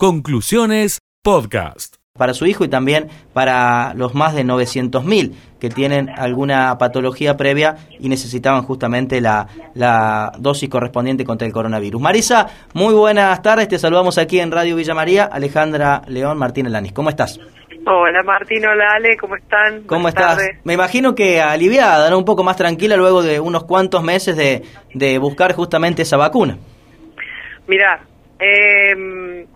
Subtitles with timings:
[0.00, 1.96] Conclusiones Podcast.
[2.16, 7.78] Para su hijo y también para los más de 900.000 que tienen alguna patología previa
[7.98, 12.00] y necesitaban justamente la, la dosis correspondiente contra el coronavirus.
[12.00, 13.66] Marisa, muy buenas tardes.
[13.66, 15.24] Te saludamos aquí en Radio Villa María.
[15.24, 16.92] Alejandra León Martínez Lanis.
[16.92, 17.40] ¿Cómo estás?
[17.84, 19.82] Hola Martín, hola Ale, ¿cómo están?
[19.82, 20.38] ¿Cómo estás?
[20.62, 22.18] Me imagino que aliviada, ¿no?
[22.18, 24.62] un poco más tranquila luego de unos cuantos meses de,
[24.94, 26.56] de buscar justamente esa vacuna.
[27.66, 28.00] Mira,
[28.38, 29.46] eh,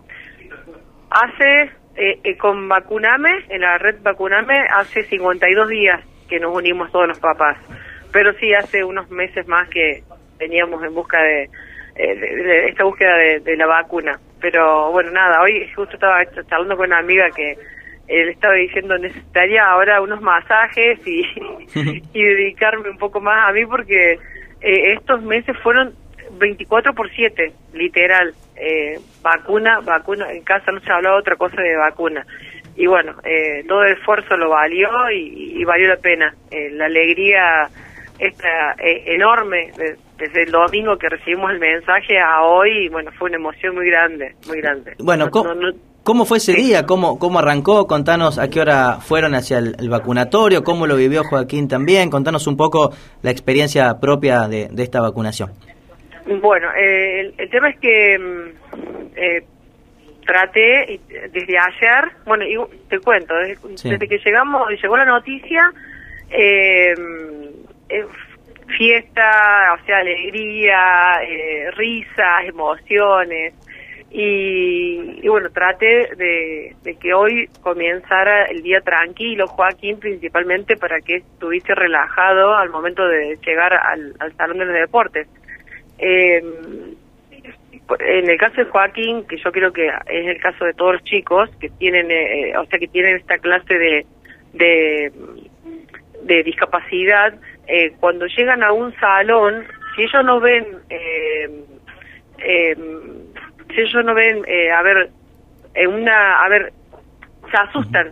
[1.13, 6.91] Hace, eh, eh, con Vacuname, en la red Vacuname, hace 52 días que nos unimos
[6.91, 7.55] todos los papás.
[8.11, 10.01] Pero sí, hace unos meses más que
[10.39, 11.43] veníamos en busca de,
[11.97, 14.19] eh, esta búsqueda de, la vacuna.
[14.41, 17.57] Pero bueno, nada, hoy justo estaba charlando con una amiga que
[18.07, 21.21] él estaba diciendo necesitaría ahora unos masajes y,
[22.11, 24.17] y dedicarme un poco más a mí porque
[24.61, 25.93] estos meses fueron
[26.39, 28.33] 24 por 7, literal.
[28.55, 32.25] Eh, vacuna, vacuna, en casa no se hablaba otra cosa de vacuna.
[32.75, 36.33] Y bueno, eh, todo el esfuerzo lo valió y, valió la pena.
[36.51, 37.69] Eh, la alegría
[38.19, 39.71] esta enorme
[40.17, 44.35] desde el domingo que recibimos el mensaje a hoy, bueno, fue una emoción muy grande,
[44.47, 44.93] muy grande.
[44.99, 45.29] Bueno,
[46.03, 46.85] ¿cómo, fue ese día?
[46.85, 47.87] ¿Cómo, ¿Cómo arrancó?
[47.87, 52.09] Contanos a qué hora fueron hacia el, vacunatorio, cómo lo vivió Joaquín también.
[52.09, 55.51] Contanos un poco la experiencia propia de esta vacunación.
[56.41, 59.43] Bueno, eh, el, tema es que mm, eh,
[60.25, 60.99] traté
[61.31, 62.45] desde ayer, bueno,
[62.89, 65.71] te cuento, desde, que llegamos, llegó la noticia,
[66.29, 66.93] eh,
[68.77, 71.19] fiesta, o sea, alegría,
[71.75, 73.53] risas, emociones,
[74.15, 81.73] y, bueno, traté de, que hoy comenzara el día tranquilo, Joaquín, principalmente para que estuviese
[81.73, 85.27] relajado al momento de llegar al, al salón de los deportes.
[86.05, 86.43] Eh,
[87.99, 91.03] en el caso de Joaquín, que yo creo que es el caso de todos los
[91.03, 94.05] chicos que tienen, eh, eh, o sea, que tienen esta clase
[94.53, 95.11] de,
[96.23, 97.33] de, discapacidad,
[97.67, 101.49] eh, cuando llegan a un salón, si ellos no ven, eh,
[103.73, 105.09] si ellos no ven, a ver,
[105.87, 106.73] una, a ver,
[107.49, 108.11] se asustan.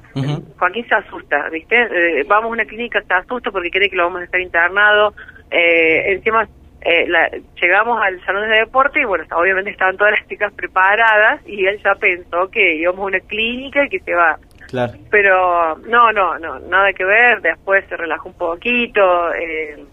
[0.58, 2.24] Joaquín se asusta, ¿viste?
[2.28, 5.14] vamos a una clínica, se asusta porque cree que lo vamos a estar internado.
[5.52, 6.48] Eh, encima
[6.84, 7.30] eh, la,
[7.62, 11.80] llegamos al salón de deporte y bueno, obviamente estaban todas las chicas preparadas y él
[11.84, 14.38] ya pensó que íbamos a una clínica y que se va.
[14.68, 14.94] Claro.
[15.12, 19.84] Pero no, no, no, nada que ver, después se relajó un poquito eh,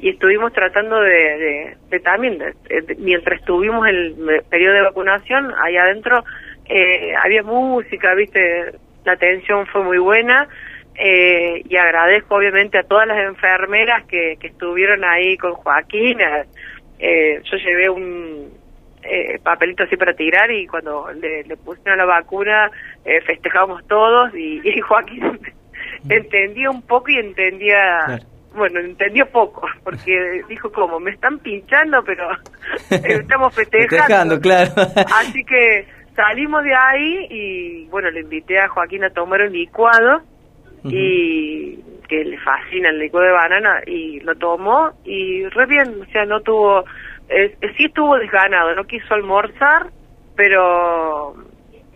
[0.00, 2.42] y estuvimos tratando de, de, también,
[2.98, 6.24] mientras estuvimos en el periodo de vacunación, ahí adentro
[6.66, 8.72] eh, había música, viste,
[9.04, 10.48] la atención fue muy buena
[11.00, 16.18] eh, y agradezco obviamente a todas las enfermeras que, que estuvieron ahí con Joaquín.
[16.98, 18.50] Eh, yo llevé un
[19.04, 22.68] eh, papelito así para tirar y cuando le, le pusieron la vacuna
[23.04, 25.38] eh, festejamos todos y, Joaquín
[26.08, 28.20] entendía un poco y entendía...
[28.54, 32.28] Bueno, entendió poco, porque dijo como, me están pinchando, pero
[32.90, 34.40] estamos festejando.
[34.40, 34.72] claro.
[35.14, 40.22] Así que salimos de ahí y bueno, le invité a Joaquín a tomar un licuado
[40.84, 41.78] y
[42.08, 46.24] que le fascina el licuado de banana y lo tomó y re bien, o sea,
[46.24, 46.84] no tuvo,
[47.28, 49.88] eh, sí estuvo desganado, no quiso almorzar,
[50.34, 51.34] pero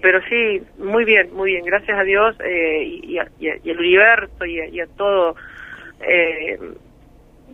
[0.03, 4.81] pero sí, muy bien, muy bien, gracias a Dios eh, y, y, al universo y,
[4.81, 5.37] a, todo
[6.01, 6.59] eh,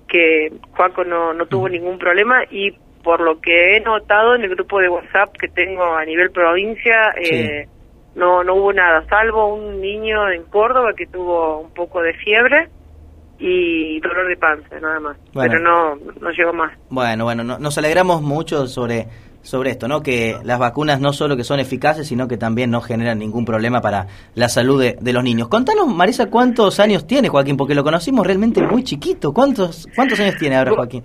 [0.08, 2.72] que Juaco no, no tuvo ningún problema y
[3.04, 7.12] por lo que he notado en el grupo de WhatsApp que tengo a nivel provincia,
[7.20, 7.68] eh,
[8.18, 12.68] no no hubo nada, salvo un niño en Córdoba que tuvo un poco de fiebre
[13.38, 15.16] y dolor de panza, nada más.
[15.32, 16.72] Pero no, no llegó más.
[16.90, 19.06] Bueno, bueno, nos alegramos mucho sobre,
[19.42, 20.02] sobre esto, ¿no?
[20.02, 23.80] Que las vacunas no solo que son eficaces, sino que también no generan ningún problema
[23.80, 25.48] para la salud de, de los niños.
[25.48, 27.56] Contanos, Marisa, ¿cuántos años tiene Joaquín?
[27.56, 29.32] Porque lo conocimos realmente muy chiquito.
[29.32, 31.04] ¿Cuántos, cuántos años tiene ahora Joaquín?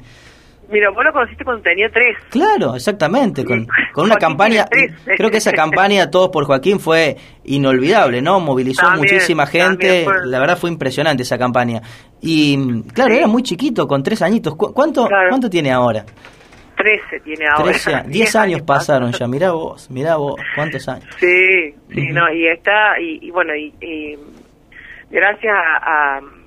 [0.74, 2.18] Mira, vos lo conociste cuando tenía tres.
[2.32, 4.66] Claro, exactamente, con, con una campaña,
[5.06, 8.40] creo que esa campaña Todos por Joaquín fue inolvidable, ¿no?
[8.40, 11.80] Movilizó muchísima gente, la verdad fue impresionante esa campaña.
[12.22, 14.56] Y claro, era muy chiquito, con tres añitos.
[14.56, 16.06] ¿Cuánto, ¿cuánto tiene ahora?
[16.76, 18.04] Trece tiene ahora.
[18.08, 21.06] diez años pasaron ya, mirá vos, mirá vos, ¿cuántos años?
[21.20, 24.18] Sí, sí, no, y está, y, bueno, y,
[25.12, 26.43] gracias a a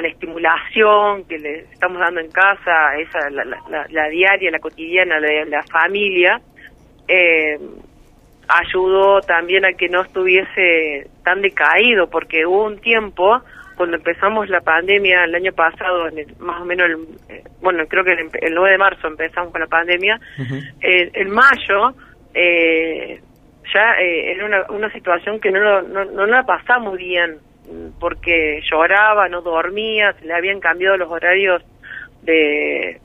[0.00, 3.44] la estimulación que le estamos dando en casa, esa la,
[3.88, 6.40] la, diaria, la cotidiana, la, la familia,
[7.08, 7.58] eh,
[8.48, 13.40] ayudó también a que no estuviese tan decaído, porque hubo un tiempo,
[13.76, 16.08] cuando empezamos la pandemia el año pasado,
[16.38, 19.66] más o menos, el, eh, bueno, creo que el, 9 de marzo empezamos con la
[19.66, 20.20] pandemia,
[20.82, 21.94] en mayo
[22.34, 23.20] eh,
[23.72, 27.38] ya eh, era una, una situación que no, no, no la pasamos bien,
[27.98, 31.62] porque lloraba, no dormía, se le habían cambiado los horarios
[32.22, 33.00] de,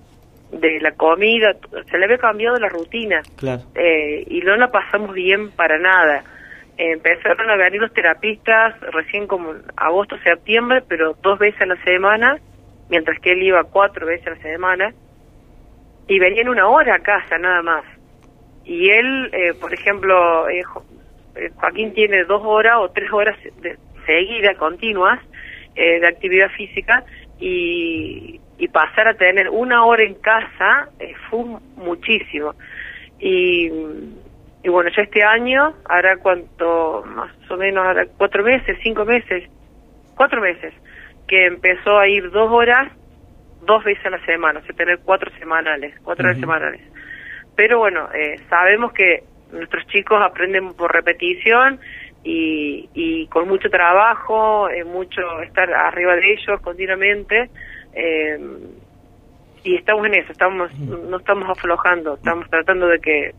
[0.51, 1.55] de la comida,
[1.89, 3.63] se le había cambiado la rutina Claro.
[3.75, 6.23] eh, y no la pasamos bien para nada.
[6.77, 11.83] Eh, empezaron a venir los terapistas recién como agosto, septiembre, pero dos veces a la
[11.83, 12.37] semana,
[12.89, 14.93] mientras que él iba cuatro veces a la semana,
[16.07, 17.83] y venían una hora a casa nada más.
[18.65, 20.63] Y él, eh, por ejemplo, eh,
[21.35, 23.77] eh, Joaquín tiene dos horas o tres horas de,
[24.11, 25.19] seguidas, continuas,
[25.75, 27.03] eh, de actividad física,
[27.39, 31.43] y, y pasar a tener una hora en casa eh, fue
[31.75, 32.53] muchísimo.
[33.19, 33.71] Y,
[34.63, 39.49] y bueno, ya este año, hará cuánto, más o menos, hará cuatro meses, cinco meses,
[40.15, 40.73] cuatro meses,
[41.27, 42.91] que empezó a ir dos horas,
[43.65, 46.81] dos veces a la semana, o sea, tener cuatro semanales, cuatro horas semanales.
[47.55, 51.79] Pero bueno, eh, sabemos que nuestros chicos aprenden por repetición
[52.23, 57.49] y, y con mucho trabajo, eh, mucho estar arriba de ellos continuamente.
[57.93, 58.39] eh,
[59.63, 63.31] y estamos en eso, estamos no estamos aflojando, estamos tratando de que,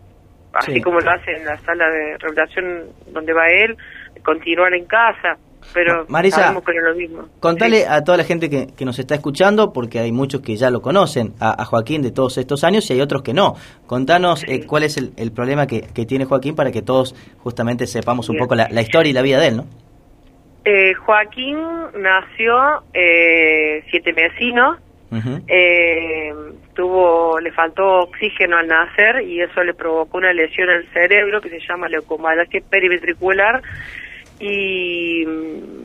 [0.52, 0.80] así Sí.
[0.80, 3.76] como lo hace en la sala de rehabilitación donde va él,
[4.24, 5.36] continuar en casa,
[5.72, 7.28] pero Marisa, sabemos que no lo mismo.
[7.40, 7.86] Contale Sí.
[7.88, 10.80] a toda la gente que, que nos está escuchando, porque hay muchos que ya lo
[10.82, 13.54] conocen, a, a Joaquín de todos estos años y hay otros que no.
[13.86, 17.86] Contanos eh, cuál es el, el problema que, que tiene Joaquín para que todos justamente
[17.86, 18.44] sepamos un Bien.
[18.44, 19.66] poco la, la historia y la vida de él, ¿no?
[20.64, 21.58] Eh, Joaquín
[21.98, 24.76] nació eh, siete mesino,
[25.10, 25.42] Ujú.
[25.48, 26.32] eh,
[26.74, 31.50] tuvo, le faltó oxígeno al nacer y eso le provocó una lesión al cerebro que
[31.50, 33.60] se llama leucomalacia periventricular
[34.42, 35.84] y mm,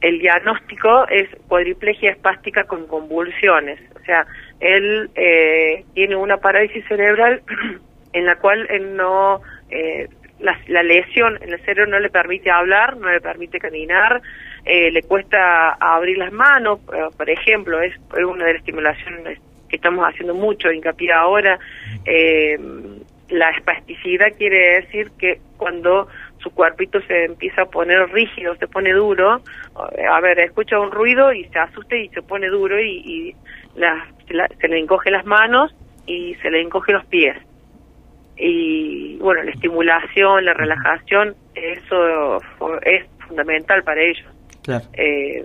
[0.00, 3.78] el diagnóstico es cuadriplegia espástica con convulsiones.
[3.94, 4.26] O sea,
[4.60, 7.42] él eh, tiene una parálisis cerebral
[8.14, 10.08] en la cual él no, eh,
[10.40, 14.22] la, la lesión en el cerebro no le permite hablar, no le permite caminar,
[14.64, 17.94] eh, le cuesta abrir las manos, eh, por ejemplo, es
[18.26, 19.38] una de las estimulaciones
[19.68, 21.58] que estamos haciendo mucho hincapié ahora.
[22.06, 22.58] Eh,
[23.28, 26.08] la espasticidad quiere decir que cuando
[26.38, 29.40] su cuerpito se empieza a poner rígido, se pone duro,
[29.96, 33.34] eh, a ver, escucha un ruido y se asusta y se pone duro y, y
[33.76, 35.74] la- se la- se le encoge las manos
[36.06, 37.36] y se le encoge los pies.
[38.36, 42.38] Y bueno, la estimulación, la relajación, eso
[42.82, 44.26] es fundamental para ellos.
[44.62, 44.84] Claro.
[44.92, 45.44] Eh,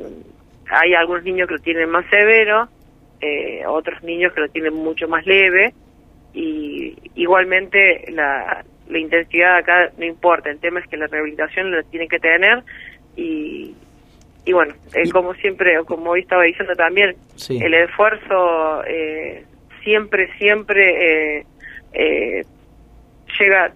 [0.69, 2.67] hay algunos niños que lo tienen más severo,
[3.21, 5.73] eh, otros niños que lo tienen mucho más leve
[6.33, 11.83] y igualmente la, la intensidad acá no importa, el tema es que la rehabilitación la
[11.83, 12.63] tienen que tener
[13.15, 13.75] y,
[14.45, 17.57] y bueno, eh, como siempre, o como hoy estaba diciendo también, Sí.
[17.61, 19.45] el esfuerzo eh,
[19.83, 21.45] siempre, siempre eh,
[21.93, 22.43] eh,
[23.39, 23.73] llega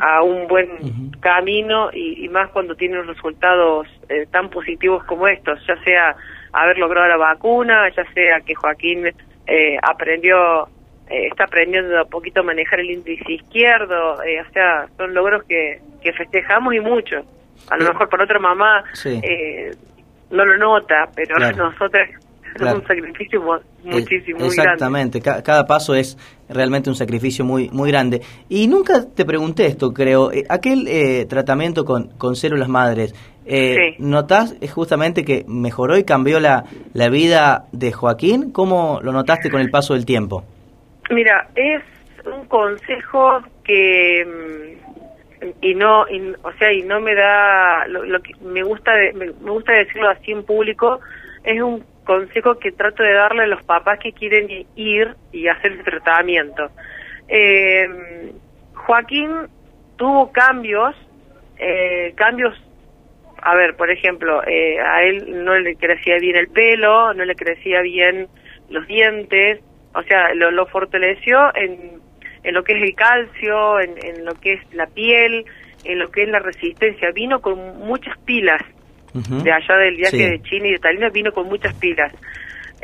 [0.00, 5.58] a un buen camino y, y más cuando tiene resultados eh, tan positivos como estos,
[5.66, 6.16] ya sea
[6.52, 9.06] haber logrado la vacuna, ya sea que Joaquín
[9.46, 10.68] eh, aprendió,
[11.12, 15.44] eh, está aprendiendo a poquito a manejar el índice izquierdo, eh, o sea, son logros
[15.44, 17.16] que, que festejamos y mucho.
[17.70, 19.20] A lo mejor para otra mamá Sí.
[19.22, 19.70] eh,
[20.30, 21.56] no lo nota, pero Claro.
[21.70, 22.08] nosotras
[22.54, 22.76] Claro.
[22.78, 24.62] es un sacrificio mu- muchísimo, muy grande.
[24.72, 26.18] Exactamente, Ca- cada paso es
[26.50, 28.20] realmente un sacrificio muy muy grande.
[28.50, 33.14] Y nunca te pregunté esto, creo, aquel eh, tratamiento con, con células madres,
[33.46, 34.02] eh, Sí.
[34.02, 38.52] ¿notás justamente que mejoró y cambió la, la vida de Joaquín?
[38.52, 40.44] ¿Cómo lo notaste con el paso del tiempo?
[41.12, 41.82] Mira, es
[42.24, 48.32] un consejo que mm, y no y- o sea y no me da lo, que
[48.40, 51.00] me gusta de- me, gusta decirlo así en público
[51.44, 55.72] es un consejo que trato de darle a los papás que quieren ir y hacer
[55.72, 56.70] el tratamiento.
[57.28, 58.32] Eh,
[58.74, 59.30] Joaquín
[59.96, 60.94] tuvo cambios
[61.58, 62.56] eh, cambios
[63.44, 67.34] a ver, por ejemplo, eh, a él no le crecía bien el pelo, no le
[67.34, 68.28] crecía bien
[68.68, 69.60] los dientes,
[69.94, 72.00] o sea, lo, lo fortaleció en,
[72.44, 75.44] en lo que es el calcio, en, en lo que es la piel,
[75.84, 77.10] en lo que es la resistencia.
[77.14, 78.60] Vino con muchas pilas
[79.14, 80.24] de allá del viaje Sí.
[80.24, 82.12] de China y de Tailandia, vino con muchas pilas.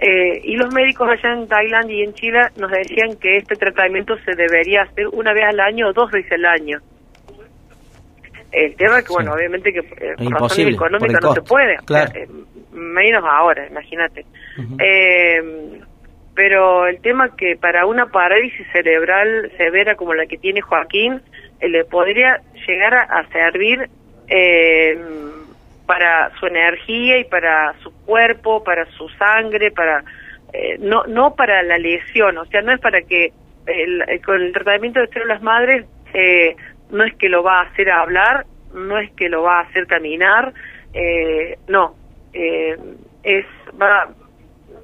[0.01, 4.17] Eh, y los médicos allá en Tailandia y en Chile nos decían que este tratamiento
[4.19, 6.79] se debería hacer una vez al año o dos veces al año.
[8.53, 9.15] El tema es que, Sí.
[9.15, 12.11] bueno, obviamente que eh, por razones económicas por no se puede, claro.
[12.15, 12.29] eh,
[12.73, 14.25] menos ahora, imagínate.
[14.79, 15.81] Eh,
[16.39, 21.21] pero el tema que para una parálisis cerebral severa como la que tiene Joaquín,
[21.59, 23.89] eh, le podría llegar a, servir
[24.29, 24.97] eh,
[25.85, 30.05] para su energía y para su cuerpo, para su sangre, para
[30.53, 33.33] eh, no no para la lesión, o sea, no es para que
[33.67, 36.55] el- con el tratamiento de células madres eh,
[36.93, 39.89] no es que lo va a hacer hablar, no es que lo va a hacer
[39.89, 40.53] caminar,
[40.95, 41.97] eh, no,
[42.33, 42.77] eh,
[43.25, 43.45] es
[43.83, 44.07] va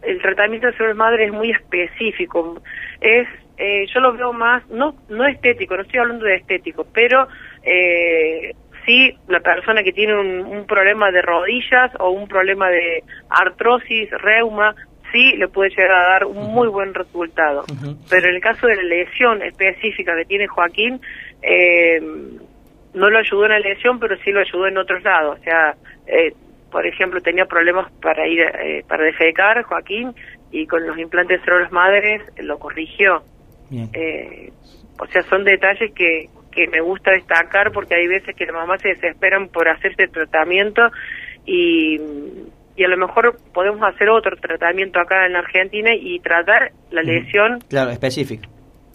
[0.07, 2.63] el tratamiento de ser madre es muy específico,
[3.01, 7.29] es eh, yo lo veo más no no estético, no estoy hablando de estético, pero
[7.63, 8.53] eh,
[8.85, 14.11] sí la persona que tiene un, un problema de rodillas o un problema de artrosis,
[14.11, 14.75] reuma,
[15.15, 17.65] sí le puede llegar a dar un muy buen resultado.
[18.11, 21.01] Pero en el caso de la lesión específica que tiene Joaquín,
[21.41, 22.01] eh,
[22.95, 25.39] no lo ayudó en la lesión, pero sí lo ayudó en otros lados.
[25.39, 25.75] O sea,
[26.07, 26.33] eh,
[26.75, 30.13] por ejemplo, tenía problemas para ir eh, para defecar Joaquín
[30.51, 33.23] y con los implantes de madres lo corrigió.
[33.71, 34.51] Eh,
[34.99, 38.83] o sea, son detalles que, que me gusta destacar porque hay veces que las mamás
[38.83, 40.83] se desesperan por hacerse tratamiento
[41.47, 42.01] y
[42.77, 47.03] y a lo mejor podemos hacer otro tratamiento acá en la Argentina y tratar la
[47.03, 47.61] lesión.
[47.69, 48.49] Claro, específica.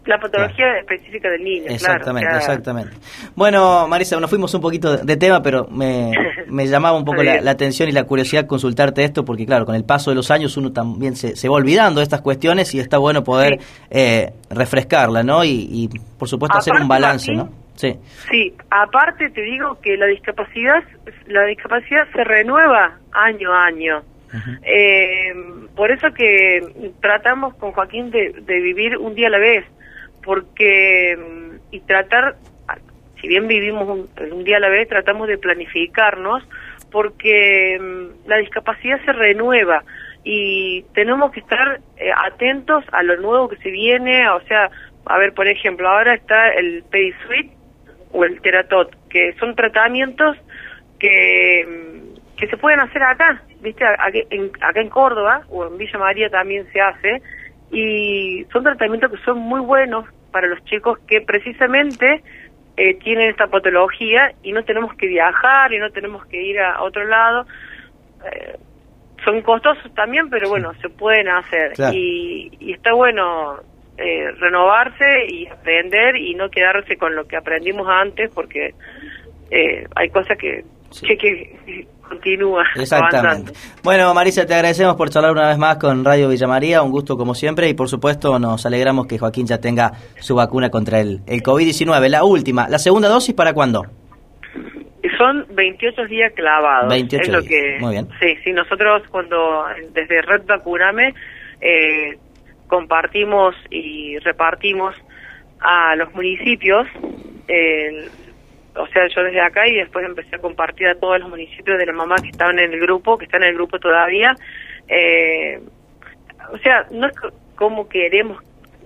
[0.06, 1.66] La patología específica del niño.
[1.68, 2.96] Exactamente, exactamente.
[3.36, 6.12] Bueno, Marisa, nos fuimos un poquito de tema, pero me,
[6.48, 9.84] me llamaba un poco la, atención y la curiosidad consultarte esto, porque claro, con el
[9.84, 12.98] paso de los años uno también se, se va olvidando de estas cuestiones y está
[12.98, 15.44] bueno poder eh, refrescarla, ¿no?
[15.44, 17.50] Y, por supuesto hacer un balance, ¿no?
[17.76, 17.96] Sí.
[18.30, 20.84] Sí, aparte te digo que la discapacidad,
[21.28, 24.02] la discapacidad se renueva año a año.
[24.64, 25.34] eh,
[25.76, 29.66] por eso que tratamos con Joaquín de, vivir un día a la vez,
[30.24, 31.18] porque
[31.72, 32.36] y tratar,
[33.22, 36.44] si bien vivimos un, día a la vez, tratamos de planificarnos,
[36.92, 39.84] porque mm, la discapacidad se renueva
[40.24, 44.70] y tenemos que estar eh, atentos a lo nuevo que se viene, o sea,
[45.06, 46.84] a ver, por ejemplo, ahora está el
[47.26, 47.52] Suite
[48.12, 50.38] o el teratot, que son tratamientos
[51.00, 52.02] que,
[52.38, 53.86] que se pueden hacer acá, ¿viste?
[53.86, 57.22] Acá en, acá en Córdoba o en Villa María también se hace,
[57.72, 62.24] y son tratamientos que son muy buenos para los chicos que precisamente
[62.78, 66.82] eh, tienen esta patología y no tenemos que viajar y no tenemos que ir a
[66.82, 67.46] otro lado.
[68.32, 68.58] Eh,
[69.24, 71.74] son costosos también, pero bueno, se pueden hacer.
[71.94, 73.60] Y, y está bueno
[74.02, 78.74] eh, renovarse y aprender y no quedarse con lo que aprendimos antes porque
[79.52, 80.64] eh, hay cosas que,
[81.02, 82.64] que, continúa.
[82.76, 83.54] Exactamente.
[83.84, 87.16] Bueno, Marisa, te agradecemos por charlar una vez más con Radio Villa María, un gusto
[87.16, 91.22] como siempre y por supuesto nos alegramos que Joaquín ya tenga su vacuna contra el,
[91.28, 92.68] el COVID-19, la última.
[92.68, 93.84] ¿La segunda dosis para cuándo?
[95.18, 96.90] Son 28 días clavados.
[96.90, 98.08] 28 es lo que, Muy bien.
[98.20, 101.14] Sí, sí, nosotros cuando desde Red Vacuname
[101.62, 102.18] eh,
[102.68, 104.96] compartimos y repartimos
[105.60, 106.88] a los municipios,
[108.76, 111.86] o sea, yo desde acá y después empecé a compartir a todos los municipios de
[111.86, 114.36] la mamá que estaban en el grupo, que están en el grupo todavía.
[114.88, 115.60] Eh,
[116.52, 117.14] o sea, no es
[117.56, 118.44] como queremos,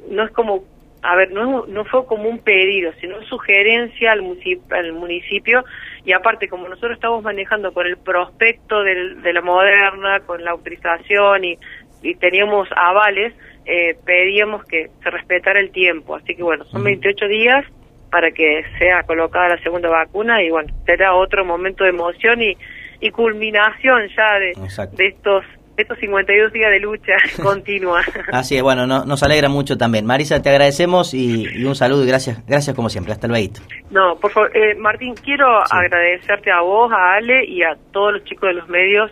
[0.10, 0.64] no es como,
[1.02, 5.64] a ver, no, no fue como un pedido, sino sugerencia al municipio, al municipio
[6.06, 11.46] y aparte como nosotros estamos manejando con el prospecto de la moderna, con la autorización
[11.46, 11.58] y,
[12.02, 13.34] y teníamos avales,
[13.66, 16.16] eh, pedíamos que se respetara el tiempo.
[16.16, 17.66] Así que bueno, son 28 días
[18.14, 22.56] para que sea colocada la segunda vacuna y bueno, será otro momento de emoción y,
[23.02, 24.54] y culminación ya de,
[24.92, 25.44] de estos
[25.78, 28.04] estos 52 días de lucha continua.
[28.32, 30.06] Así es, bueno, nos alegra mucho también.
[30.06, 33.14] Marisa, te agradecemos y, un saludo y gracias, gracias como siempre.
[33.14, 33.54] Hasta luego.
[33.90, 38.24] No, por favor, eh, Martín, quiero agradecerte a vos, a Ale y a todos los
[38.26, 39.10] chicos de los medios,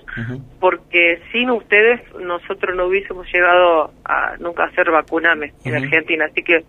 [0.60, 6.26] porque sin ustedes nosotros no hubiésemos llegado a nunca hacer vacuname en Argentina.
[6.26, 6.64] Así que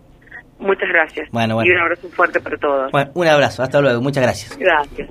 [0.63, 1.29] muchas gracias.
[1.31, 2.91] Bueno, Y un abrazo fuerte para todos.
[3.13, 4.57] un abrazo, hasta luego, muchas gracias.
[4.57, 5.09] Gracias.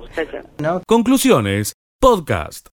[0.85, 2.73] Conclusiones, podcast.